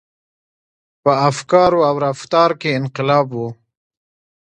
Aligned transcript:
•په 1.03 1.11
افکارو 1.29 1.79
او 1.89 1.95
رفتار 2.07 2.51
کې 2.61 2.69
انقلاب 2.79 3.27
و. 3.39 3.41